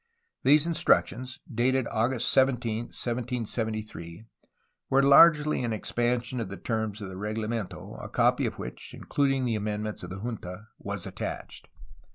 These 0.41 0.65
instructions, 0.65 1.41
dated 1.53 1.85
August 1.91 2.31
17, 2.31 2.85
1773, 2.85 4.25
were 4.89 5.03
largely 5.03 5.63
an 5.63 5.73
expansion 5.73 6.39
of 6.39 6.49
the 6.49 6.57
terms 6.57 7.01
of 7.03 7.09
the 7.09 7.13
reglamento, 7.17 8.03
a 8.03 8.09
copy 8.09 8.47
of 8.47 8.57
which 8.57 8.95
(including 8.95 9.45
the 9.45 9.53
amendments 9.53 10.01
of 10.01 10.09
the 10.09 10.21
junta) 10.21 10.69
was 10.79 11.05
attached. 11.05 11.67